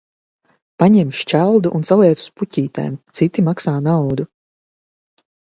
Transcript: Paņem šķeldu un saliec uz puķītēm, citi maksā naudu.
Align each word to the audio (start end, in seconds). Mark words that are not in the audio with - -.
Paņem 0.83 1.11
šķeldu 1.19 1.71
un 1.79 1.85
saliec 1.89 2.23
uz 2.23 2.31
puķītēm, 2.41 2.97
citi 3.21 3.45
maksā 3.51 3.77
naudu. 3.91 4.29